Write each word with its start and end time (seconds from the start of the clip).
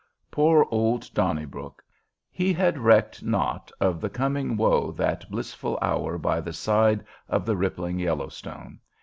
Poor 0.31 0.67
old 0.71 1.13
Donnybrook! 1.13 1.83
He 2.31 2.53
had 2.53 2.79
recked 2.79 3.21
not 3.21 3.71
of 3.79 4.01
the 4.01 4.09
coming 4.09 4.57
woe 4.57 4.91
that 4.93 5.29
blissful 5.29 5.77
hour 5.79 6.17
by 6.17 6.41
the 6.41 6.53
side 6.53 7.05
of 7.29 7.45
the 7.45 7.55
rippling 7.55 7.99
Yellowstone. 7.99 8.79